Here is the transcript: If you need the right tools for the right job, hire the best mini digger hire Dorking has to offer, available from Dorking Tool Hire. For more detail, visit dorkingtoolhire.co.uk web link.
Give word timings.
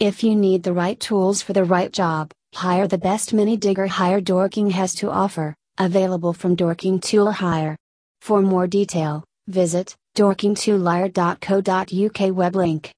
If 0.00 0.24
you 0.24 0.34
need 0.34 0.62
the 0.62 0.72
right 0.72 0.98
tools 0.98 1.42
for 1.42 1.52
the 1.52 1.64
right 1.64 1.92
job, 1.92 2.30
hire 2.54 2.88
the 2.88 2.96
best 2.96 3.34
mini 3.34 3.58
digger 3.58 3.86
hire 3.86 4.22
Dorking 4.22 4.70
has 4.70 4.94
to 4.94 5.10
offer, 5.10 5.54
available 5.76 6.32
from 6.32 6.54
Dorking 6.54 7.00
Tool 7.00 7.30
Hire. 7.30 7.76
For 8.22 8.40
more 8.40 8.66
detail, 8.66 9.24
visit 9.46 9.94
dorkingtoolhire.co.uk 10.16 12.34
web 12.34 12.56
link. 12.56 12.88